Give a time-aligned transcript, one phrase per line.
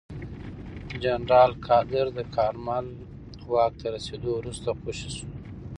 [1.03, 2.85] جنرال قادر د کارمل
[3.51, 5.27] واک ته رسېدو وروسته خوشې شو.